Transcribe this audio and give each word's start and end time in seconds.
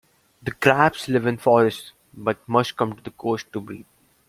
The 0.41 0.49
crabs 0.53 1.07
live 1.09 1.27
in 1.27 1.37
forests 1.37 1.91
but 2.11 2.39
must 2.49 2.75
come 2.75 2.95
to 2.95 3.03
the 3.03 3.11
coast 3.11 3.53
to 3.53 3.61
breed. 3.61 3.85